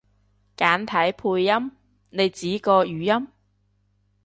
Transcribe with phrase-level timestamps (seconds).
[0.57, 1.71] 簡體配音？
[2.09, 3.27] 你指個語音？